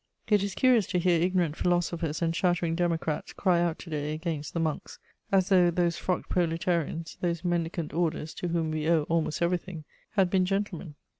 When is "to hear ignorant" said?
0.87-1.55